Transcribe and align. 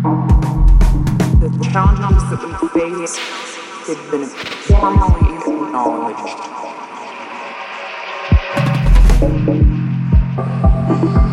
The 0.00 1.68
challenges 1.72 2.22
that 2.30 2.42
we 2.62 2.68
face 2.80 3.16
have 3.88 4.02
been 4.12 4.26
formally 4.68 5.26
acknowledged. 10.86 11.27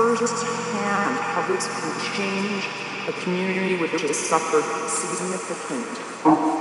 Firsthand 0.00 1.14
how 1.16 1.46
this 1.46 1.66
can 1.68 2.14
change 2.16 2.64
a 3.06 3.12
community 3.22 3.76
which 3.76 4.00
has 4.00 4.16
suffered 4.16 4.64
significant. 4.88 6.59